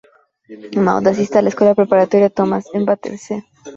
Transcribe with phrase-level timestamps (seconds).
[0.77, 3.45] Maud asiste a la escuela Preparatoria Thomas, en Battersea.